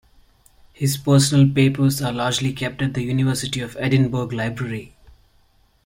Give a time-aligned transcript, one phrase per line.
[0.73, 4.95] His personal papers are largely kept at the University of Edinburgh library.